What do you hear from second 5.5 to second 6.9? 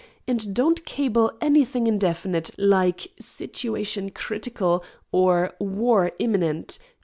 'War imminent.'